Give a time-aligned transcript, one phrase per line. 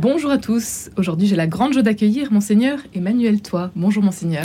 [0.00, 0.90] Bonjour à tous.
[0.96, 3.72] Aujourd'hui, j'ai la grande joie d'accueillir Monseigneur Emmanuel Toit.
[3.74, 4.44] Bonjour Monseigneur.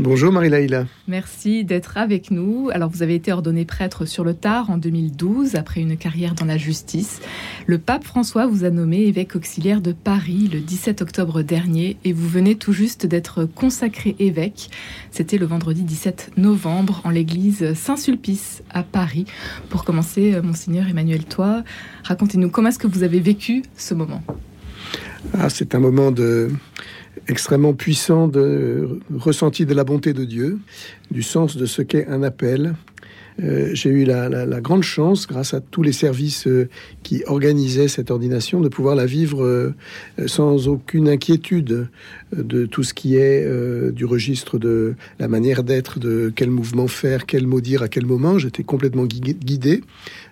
[0.00, 0.86] Bonjour Marie-Laïla.
[1.06, 2.68] Merci d'être avec nous.
[2.72, 6.46] Alors, vous avez été ordonné prêtre sur le tard en 2012 après une carrière dans
[6.46, 7.20] la justice.
[7.66, 12.12] Le pape François vous a nommé évêque auxiliaire de Paris le 17 octobre dernier et
[12.12, 14.68] vous venez tout juste d'être consacré évêque.
[15.12, 19.26] C'était le vendredi 17 novembre en l'église Saint-Sulpice à Paris.
[19.68, 21.62] Pour commencer, Monseigneur Emmanuel Toit,
[22.02, 24.24] racontez-nous comment est-ce que vous avez vécu ce moment
[25.34, 26.50] ah, c'est un moment de,
[27.28, 30.58] extrêmement puissant de ressenti de la bonté de Dieu,
[31.10, 32.74] du sens de ce qu'est un appel.
[33.40, 34.28] Euh, j'ai eu la,
[34.60, 36.68] grande chance, grâce à tous les services euh,
[37.04, 39.74] qui organisaient cette ordination, de pouvoir la vivre euh,
[40.26, 41.88] sans aucune inquiétude
[42.36, 43.48] de tout ce qui est
[43.92, 48.04] du registre de la manière d'être, de quel mouvement faire, quel mot dire à quel
[48.04, 48.38] moment.
[48.38, 49.82] J'étais complètement guidé.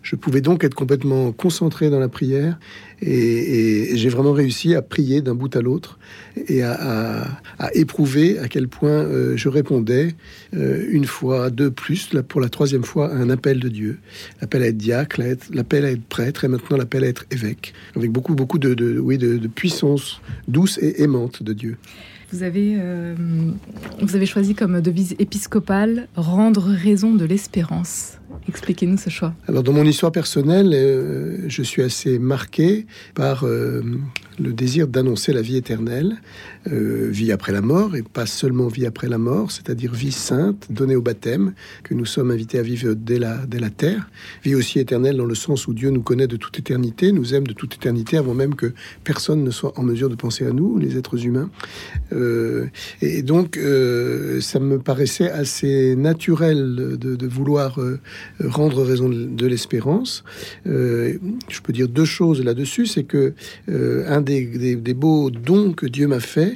[0.06, 2.60] Je pouvais donc être complètement concentré dans la prière
[3.02, 5.98] et, j'ai vraiment réussi à prier d'un bout à l'autre
[6.46, 7.26] et à,
[7.74, 10.14] éprouver à quel point euh, je répondais
[10.54, 13.98] euh, une fois, deux plus, pour la troisième fois, à un appel de Dieu.
[14.40, 15.20] L'appel à être diacre,
[15.52, 17.74] l'appel à être prêtre et maintenant l'appel à être évêque.
[17.96, 21.78] Avec beaucoup, beaucoup de, oui, de, puissance douce et aimante de Dieu.
[22.32, 23.14] Vous avez, euh,
[24.00, 28.18] vous avez choisi comme devise épiscopale rendre raison de l'espérance.
[28.48, 29.32] Expliquez-nous ce choix.
[29.48, 33.82] Alors dans mon histoire personnelle, euh, je suis assez marqué par euh,
[34.40, 36.16] le désir d'annoncer la vie éternelle,
[36.72, 40.66] euh, vie après la mort, et pas seulement vie après la mort, c'est-à-dire vie sainte,
[40.70, 44.08] donnée au baptême, que nous sommes invités à vivre dès la, dès la terre,
[44.44, 47.46] vie aussi éternelle dans le sens où Dieu nous connaît de toute éternité, nous aime
[47.46, 48.72] de toute éternité avant même que
[49.04, 51.50] personne ne soit en mesure de penser à nous, les êtres humains.
[53.02, 53.58] et donc,
[54.40, 57.78] ça me paraissait assez naturel de, vouloir
[58.40, 60.24] rendre raison de l'espérance.
[60.66, 62.86] Euh, je peux dire deux choses là-dessus.
[62.86, 63.34] C'est que
[63.68, 66.55] euh, un des, beaux dons que Dieu m'a fait,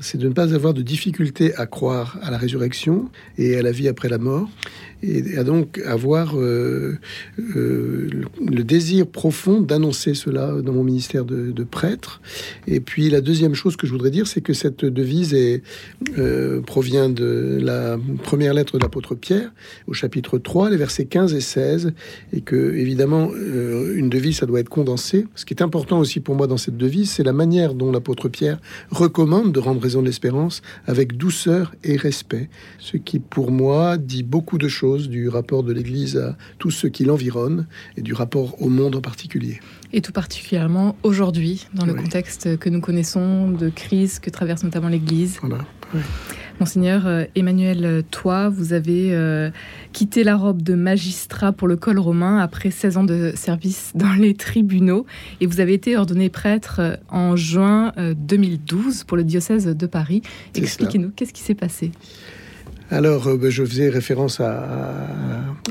[0.00, 3.70] c'est de ne pas avoir de difficulté à croire à la résurrection et à la
[3.70, 4.48] vie après la mort
[5.02, 6.98] et à donc avoir euh,
[7.56, 8.08] euh,
[8.46, 12.20] le désir profond d'annoncer cela dans mon ministère de, prêtre.
[12.66, 15.36] Et puis la deuxième chose que je voudrais dire, c'est que cette devise
[16.18, 19.52] euh, provient de la première lettre de l'apôtre Pierre
[19.86, 21.92] au chapitre 3, les versets 15 et 16,
[22.32, 25.26] et que évidemment une devise, ça doit être condensé.
[25.34, 28.28] Ce qui est important aussi pour moi dans cette devise, c'est la manière dont l'apôtre
[28.28, 28.58] Pierre
[28.90, 34.22] recommande de rendre raison de l'espérance avec douceur et respect, ce qui pour moi dit
[34.22, 38.62] beaucoup de choses du rapport de l'Église à tous ceux qui l'environnent et du rapport
[38.62, 39.58] au monde en particulier.
[39.92, 44.88] Et tout particulièrement aujourd'hui, dans le contexte que nous connaissons de crise que traverse notamment
[44.88, 45.38] l'Église.
[45.42, 45.64] Voilà.
[46.60, 49.50] Monseigneur euh, Emmanuel Toi, vous avez euh,
[49.94, 54.12] quitté la robe de magistrat pour le col romain après 16 ans de service dans
[54.12, 55.06] les tribunaux.
[55.40, 60.20] Et vous avez été ordonné prêtre euh, en juin 2012 pour le diocèse de Paris.
[60.54, 61.92] Expliquez-nous, qu'est-ce qui s'est passé?
[62.90, 64.66] Alors, euh, ben, je faisais référence à,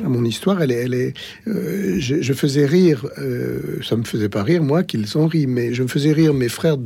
[0.03, 0.61] mon histoire.
[0.61, 1.13] Elle est,
[1.47, 5.73] euh, je, faisais rire, euh, ça me faisait pas rire moi qu'ils ont ri, mais
[5.73, 6.77] je me faisais rire mes frères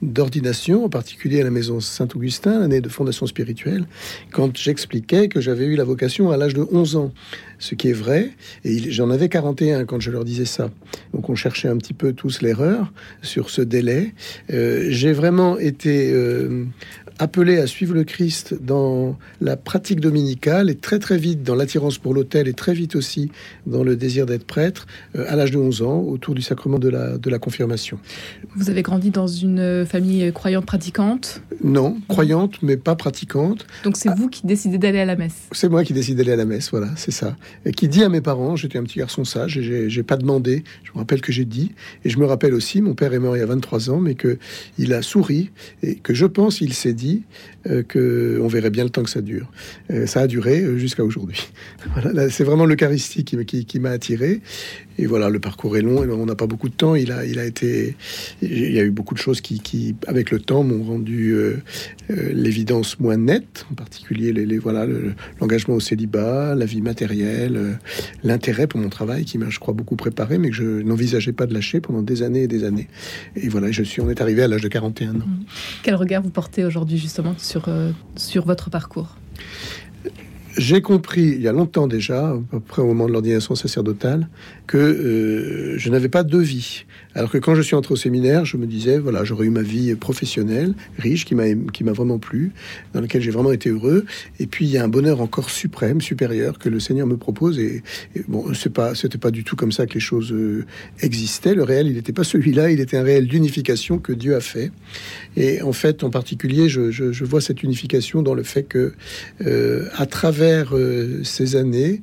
[0.00, 3.84] d'ordination, en particulier à la maison Saint-Augustin, l'année de fondation spirituelle,
[4.30, 7.12] quand j'expliquais que j'avais eu la vocation à l'âge de 11 ans,
[7.58, 8.30] ce qui est vrai.
[8.64, 10.70] Et j'en avais 41 quand je leur disais ça.
[11.12, 14.14] Donc on cherchait un petit peu tous l'erreur sur ce délai.
[14.48, 16.12] J'ai vraiment été
[17.18, 22.14] appelé à suivre le Christ dans la dominicale et très très vite dans l'attirance pour
[22.14, 23.30] l'autel et très vite aussi
[23.66, 26.88] dans le désir d'être prêtre euh, à l'âge de 11 ans autour du sacrement de
[26.88, 27.98] la, de la confirmation.
[28.56, 31.42] Vous avez grandi dans une famille croyante pratiquante?
[31.62, 33.66] Non, croyante mais pas pratiquante.
[33.84, 35.48] Donc c'est vous qui décidez d'aller à la messe?
[35.52, 37.36] C'est moi qui décide d'aller à la messe, voilà, c'est ça.
[37.64, 40.64] Et qui dit à mes parents, j'étais un petit garçon sage et j'ai pas demandé,
[40.84, 41.72] je me rappelle que j'ai dit,
[42.04, 44.14] et je me rappelle aussi, mon père est mort il y a 23 ans, mais
[44.14, 44.38] que
[44.78, 45.50] il a souri
[45.82, 47.22] et que je pense il s'est dit
[47.66, 49.50] euh, que on verrait bien le temps que ça dure.
[49.90, 51.48] Euh, ça a duré euh, jusqu'à aujourd'hui.
[52.30, 54.40] C'est vraiment l'Eucharistie qui m'a attiré.
[54.98, 56.94] Et voilà, le parcours est long, on n'a pas beaucoup de temps.
[56.94, 57.96] Il a, il a été,
[58.42, 61.34] il y a eu beaucoup de choses qui, avec le temps, m'ont rendu
[62.08, 64.86] l'évidence moins nette, en particulier les, voilà
[65.40, 67.78] l'engagement au célibat, la vie matérielle,
[68.22, 71.46] l'intérêt pour mon travail qui m'a, je crois, beaucoup préparé, mais que je n'envisageais pas
[71.46, 72.88] de lâcher pendant des années et des années.
[73.36, 75.20] Et voilà, je suis, on est arrivé à l'âge de 41 ans.
[75.82, 79.16] Quel regard vous portez aujourd'hui justement sur, euh, sur votre parcours?
[80.56, 84.28] J'ai compris il y a longtemps déjà, à peu près au moment de l'ordination sacerdotale,
[84.66, 86.84] que euh, je n'avais pas de vie.
[87.14, 89.62] Alors que quand je suis entré au séminaire, je me disais, voilà, j'aurais eu ma
[89.62, 92.52] vie professionnelle, riche, qui m'a, vraiment plu,
[92.94, 94.06] dans laquelle j'ai vraiment été heureux.
[94.38, 97.58] Et puis, il y a un bonheur encore suprême, supérieur, que le Seigneur me propose.
[97.58, 97.82] Et,
[98.28, 100.64] bon, c'est pas, c'était pas du tout comme ça que les choses euh,
[101.00, 101.54] existaient.
[101.54, 104.72] Le réel, il n'était pas celui-là, il était un réel d'unification que Dieu a fait.
[105.36, 108.92] Et en fait, en particulier, je vois cette unification dans le fait que,
[109.44, 112.02] euh, à travers euh, ces années,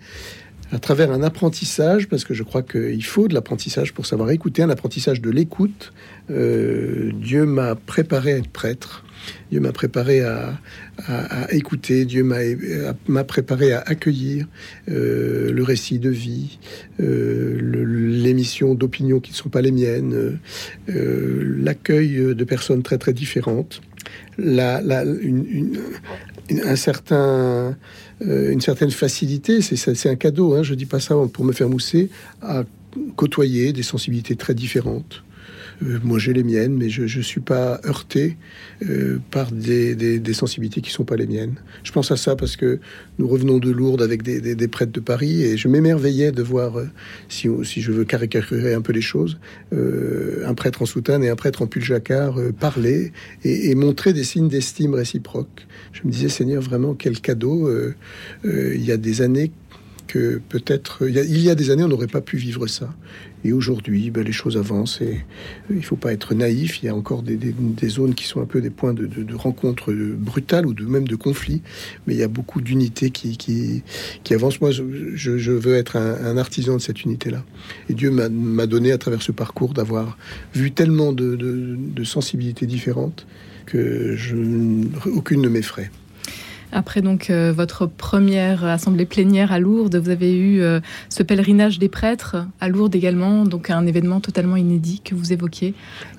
[0.72, 4.62] à travers un apprentissage, parce que je crois qu'il faut de l'apprentissage pour savoir écouter,
[4.62, 5.94] un apprentissage de l'écoute.
[6.30, 9.04] Euh, Dieu m'a préparé à être prêtre.
[9.52, 10.58] Dieu m'a préparé à,
[11.52, 14.48] écouter, Dieu m'a préparé à accueillir
[14.90, 16.58] euh, le récit de vie,
[17.02, 20.40] euh, l'émission d'opinions qui ne sont pas les miennes,
[20.88, 23.82] l'accueil de personnes très très différentes,
[24.38, 24.82] la,
[26.51, 27.72] euh,
[28.22, 32.10] une certaine facilité, c'est un cadeau, hein, je dis pas ça pour me faire mousser,
[32.42, 32.63] à
[33.16, 35.24] côtoyer des sensibilités très différentes.
[35.84, 38.38] Euh, moi, j'ai les miennes, mais je ne suis pas heurté
[38.88, 41.56] euh, par des, des, sensibilités qui ne sont pas les miennes.
[41.84, 42.80] Je pense à ça parce que
[43.18, 46.78] nous revenons de Lourdes avec des, des prêtres de Paris et je m'émerveillais de voir,
[46.78, 46.86] euh,
[47.28, 49.40] si, si, je veux caricaturer un peu les choses,
[49.72, 53.12] un prêtre en soutane et un prêtre en pull jacquard parler
[53.44, 55.68] et, et, montrer des signes d'estime réciproque.
[55.94, 57.69] Je me disais, Seigneur, vraiment, quel cadeau.
[58.44, 59.52] il y a des années
[60.10, 62.90] que peut-être il y a des années on n'aurait pas pu vivre ça.
[63.46, 65.24] Et aujourd'hui, ben, les choses avancent et
[65.70, 66.84] il ne faut pas être naïf.
[66.84, 67.40] Il y a encore des,
[67.88, 71.16] zones qui sont un peu des points de, de, rencontre brutales ou de même de
[71.16, 71.62] conflit,
[72.06, 73.84] mais il y a beaucoup d'unités qui, qui,
[74.24, 74.60] qui, avancent.
[74.60, 77.46] Moi, je, veux être un, artisan de cette unité-là.
[77.88, 80.18] Et Dieu m'a donné à travers ce parcours d'avoir
[80.54, 83.26] vu tellement de, de sensibilités différentes
[83.66, 84.36] que je,
[85.06, 85.92] aucune ne m'effraie.
[86.71, 90.80] Après donc euh, votre première assemblée plénière à Lourdes, vous avez eu euh,
[91.10, 95.74] ce pèlerinage des prêtres à Lourdes également, donc un événement totalement inédit que vous évoquiez.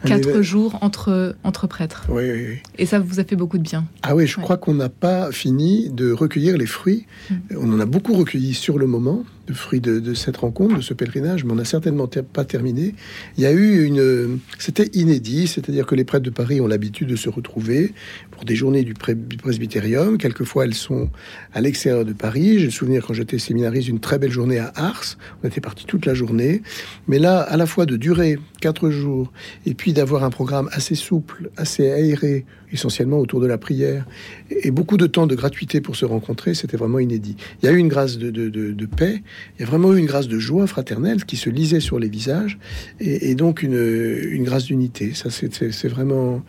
[0.05, 2.05] Quatre jours entre, entre prêtres.
[2.09, 3.85] Oui, oui, oui, Et ça vous a fait beaucoup de bien.
[4.03, 7.07] Ah oui, je crois qu'on n'a pas fini de recueillir les fruits.
[7.31, 7.35] Mm.
[7.59, 9.25] On en a beaucoup recueilli sur le moment,
[9.55, 12.95] fruit de, cette rencontre, de ce pèlerinage, mais on n'a certainement pas terminé.
[13.37, 14.39] Il y a eu une...
[14.59, 17.93] C'était inédit, c'est-à-dire que les prêtres de Paris ont l'habitude de se retrouver
[18.31, 20.19] pour des journées du, presbytérium.
[20.19, 21.11] Quelquefois, elles sont
[21.53, 22.59] à l'extérieur de Paris.
[22.59, 25.17] J'ai le souvenir, quand j'étais séminariste, une très belle journée à Ars.
[25.43, 26.63] On était parti toute la journée.
[27.09, 29.33] Mais là, à la fois de durer quatre jours
[29.67, 34.07] et puis d'avoir un programme assez souple, assez aéré, essentiellement autour de la prière,
[34.51, 37.37] et beaucoup de temps de gratuité pour se rencontrer, c'était vraiment inédit.
[37.63, 39.23] Il y a eu une grâce de, paix,
[39.59, 42.09] il y a vraiment eu une grâce de joie fraternelle qui se lisait sur les
[42.09, 42.59] visages,
[42.99, 45.13] et, donc une, grâce d'unité.
[45.15, 46.43] Ça, c'est vraiment,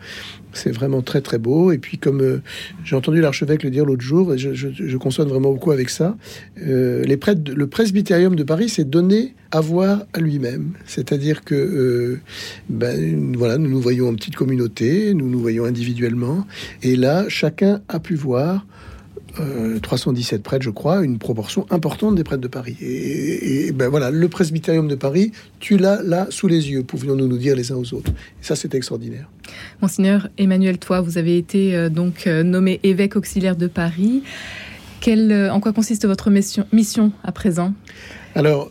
[0.52, 1.72] c'est vraiment très très beau.
[1.72, 2.42] Et puis comme euh,
[2.84, 6.16] j'ai entendu l'archevêque le dire l'autre jour, et je, je, consonne vraiment beaucoup avec ça,
[6.66, 10.72] euh, le presbytérium de Paris s'est donné à voir à lui-même.
[10.86, 12.20] C'est-à-dire que euh,
[12.68, 16.46] ben, voilà, nous nous voyons en petite communauté, nous nous voyons individuellement,
[16.82, 18.66] et là chacun a pu voir
[19.82, 22.76] 317 euh, prêtres, je crois, une proportion importante des prêtres de Paris.
[22.80, 27.38] Et, ben voilà, le presbytérium de Paris, tu l'as là sous les yeux, pouvions-nous nous
[27.38, 28.10] dire les uns aux autres.
[28.10, 29.28] Et ça, c'est extraordinaire.
[29.80, 34.22] Monseigneur Emmanuel Toi, vous avez été euh, donc euh, nommé évêque auxiliaire de Paris.
[35.06, 37.74] en quoi consiste votre mission, mission à présent?
[38.34, 38.70] Alors,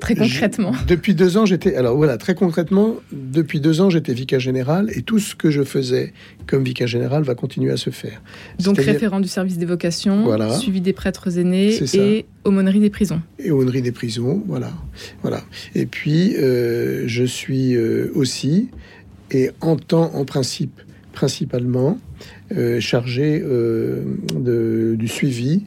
[0.00, 0.72] Très concrètement.
[0.86, 1.74] depuis deux ans, j'étais.
[1.74, 5.62] Alors voilà, très concrètement, depuis deux ans, j'étais vicaire général et tout ce que je
[5.62, 6.12] faisais
[6.46, 8.22] comme vicaire général va continuer à se faire.
[8.62, 10.26] Donc référent du service des vocations,
[10.58, 13.20] suivi des prêtres aînés et aumônerie des prisons.
[13.38, 14.72] Et aumônerie des prisons, voilà.
[15.22, 15.42] voilà.
[15.74, 18.68] Et puis, euh, je suis euh, aussi,
[19.30, 20.80] et en temps, en principe,
[21.12, 21.98] principalement,
[22.56, 24.02] euh, chargé euh,
[24.96, 25.64] du suivi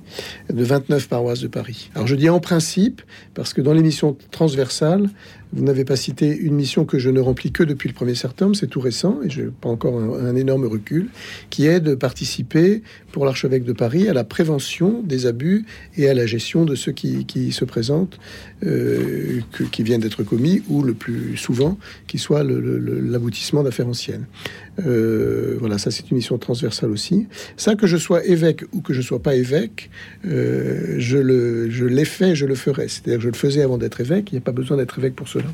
[0.52, 1.90] de 29 paroisses de Paris.
[1.96, 3.02] Alors je dis en principe,
[3.34, 5.10] parce que dans l'émission transversale,
[5.54, 8.56] vous n'avez pas cité une mission que je ne remplis que depuis le 1er septembre,
[8.56, 11.10] c'est tout récent, et je n'ai pas encore un, énorme recul,
[11.52, 12.82] qui est de participer
[13.12, 16.92] pour l'archevêque de Paris à la prévention des abus et à la gestion de ceux
[16.92, 18.20] qui, qui se présentent,
[18.66, 24.26] euh, qui viennent d'être commis, ou le plus souvent, qui soit l'aboutissement d'affaires anciennes.
[24.86, 27.28] Euh, voilà, ça c'est une mission transversale aussi.
[27.58, 29.90] Ça, que je sois évêque ou que je sois pas évêque,
[30.26, 32.88] euh, je l'ai je fait, je le ferai.
[32.88, 35.16] C'est-à-dire que je le faisais avant d'être évêque, il n'y a pas besoin d'être évêque
[35.16, 35.46] pour cela.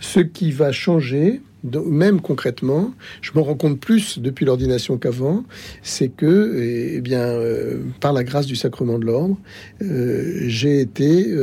[0.00, 1.40] Ce qui va changer,
[1.86, 5.44] même concrètement, je me rends compte plus depuis l'ordination qu'avant,
[5.82, 6.58] c'est que,
[6.96, 9.38] eh bien, euh, par la grâce du sacrement de l'ordre,
[9.80, 11.34] j'ai été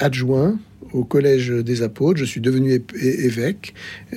[0.00, 0.58] adjoint
[0.92, 3.74] au collège des apôtres, je suis devenu évêque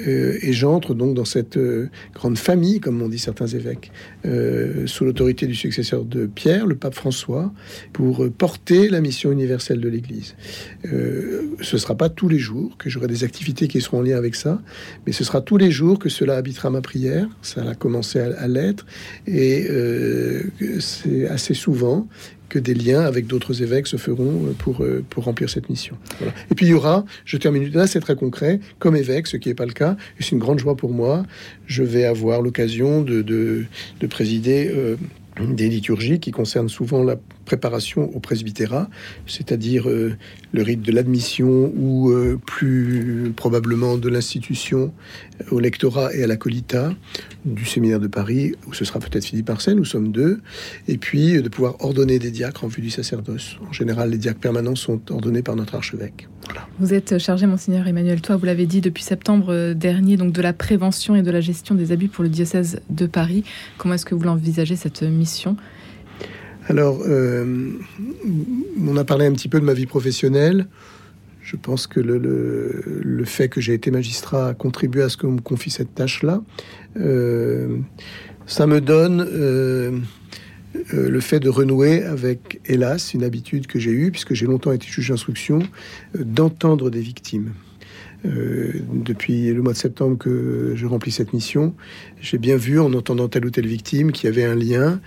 [0.08, 3.92] euh, et j'entre donc dans cette euh, grande famille, comme on dit certains évêques,
[4.26, 7.52] euh, sous l'autorité du successeur de Pierre, le pape François,
[7.94, 10.36] pour porter la mission universelle de l'Église.
[10.84, 14.18] ce ne sera pas tous les jours que j'aurai des activités qui seront en lien
[14.18, 14.62] avec ça,
[15.06, 17.28] mais ce sera tous les jours que cela habitera ma prière.
[17.42, 18.86] Ça a commencé à, à l'être
[19.28, 19.68] et
[20.80, 22.08] c'est assez souvent
[22.52, 25.96] que des liens avec d'autres évêques se feront euh, pour, euh, pour remplir cette mission.
[26.52, 29.48] Et puis il y aura, je termine là, c'est très concret, comme évêque, ce qui
[29.48, 31.24] n'est pas le cas, et c'est une grande joie pour moi,
[31.66, 33.66] je vais avoir l'occasion de, de,
[34.08, 34.98] présider euh,
[35.40, 37.16] des liturgies qui concernent souvent la
[37.46, 38.90] préparation au presbytérat,
[39.28, 40.16] c'est-à-dire euh,
[40.52, 44.94] le rite de l'admission ou euh, plus probablement de l'institution
[45.50, 46.94] au lectorat et à la colita
[47.46, 50.42] du séminaire de Paris, où ce sera peut-être Philippe Arsène, nous sommes deux,
[50.88, 53.58] et puis euh, de pouvoir ordonner des diacres en vue du sacerdoce.
[53.68, 56.28] En général, les diacres permanents sont ordonnés par notre archevêque.
[56.80, 60.54] Vous êtes chargé, monseigneur Emmanuel Toi, vous l'avez dit depuis septembre dernier, donc de la
[60.54, 63.44] prévention et de la gestion des abus pour le diocèse de Paris.
[63.78, 65.56] Comment est-ce que vous l'envisagez cette mission?
[66.72, 67.74] Alors, euh,
[68.80, 70.68] on a parlé un petit peu de ma vie professionnelle.
[71.44, 75.42] Je pense que le, fait que j'ai été magistrat a contribué à ce qu'on me
[75.42, 76.42] confie cette tâche-là.
[76.96, 77.80] Euh,
[78.46, 80.00] ça me donne euh,
[80.94, 84.88] le fait de renouer avec, hélas, une habitude que j'ai eue, puisque j'ai longtemps été
[84.88, 85.60] juge d'instruction,
[86.18, 87.52] d'entendre des victimes.
[88.26, 91.74] Euh, depuis le mois de septembre que je remplis cette mission,
[92.22, 95.00] j'ai bien vu en entendant telle ou telle victime qu'il y avait un lien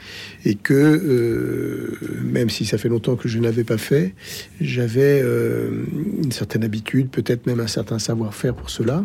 [0.44, 4.14] et que euh, même si ça fait longtemps que je n'avais pas fait,
[4.60, 5.84] j'avais euh,
[6.24, 9.04] une certaine habitude, peut-être même un certain savoir-faire pour cela.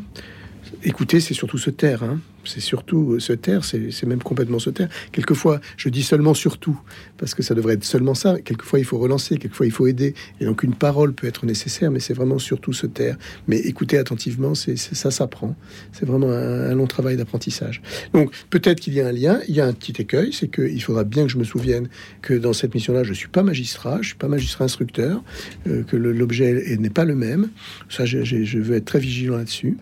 [0.84, 2.04] Écoutez, c'est surtout se taire.
[2.04, 4.90] Hein c'est surtout euh, se taire, c'est même complètement se taire.
[5.12, 6.80] Quelquefois, je dis seulement surtout,
[7.18, 8.40] parce que ça devrait être seulement ça.
[8.40, 10.14] Quelquefois, il faut relancer, quelquefois, il faut aider.
[10.40, 13.18] Et donc, une parole peut être nécessaire, mais c'est vraiment surtout se taire.
[13.48, 15.56] Mais écouter attentivement, ça s'apprend.
[15.92, 17.82] C'est vraiment un, long travail d'apprentissage.
[18.14, 19.40] Donc, peut-être qu'il y a un lien.
[19.48, 21.90] Il y a un petit écueil, c'est qu'il faudra bien que je me souvienne
[22.22, 25.24] que dans cette mission-là, je suis pas magistrat, je suis pas magistrat instructeur,
[25.68, 27.50] euh, que l'objet n'est pas le même.
[27.90, 29.78] Ça, je, je, veux être très vigilant là-dessus.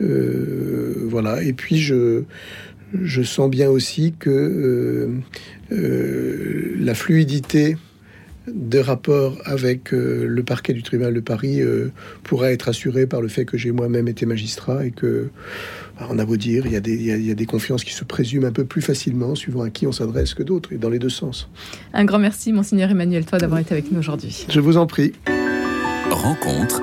[0.00, 1.42] Euh, voilà.
[1.42, 1.93] Et puis, je
[3.02, 5.08] je, sens bien aussi que euh,
[5.72, 7.76] euh, la fluidité
[8.46, 11.60] des rapports avec euh, le parquet du tribunal de Paris
[12.22, 15.30] pourra être assurée par le fait que j'ai moi-même été magistrat et que,
[15.98, 17.94] bah, on a beau dire, il y, a des, il y, a des confiances qui
[17.94, 20.90] se présument un peu plus facilement suivant à qui on s'adresse que d'autres, et dans
[20.90, 21.48] les deux sens.
[21.94, 24.46] Un grand merci, Monseigneur Emmanuel, toi, d'avoir été avec nous aujourd'hui.
[24.48, 25.12] Je vous en prie.
[26.10, 26.82] Rencontre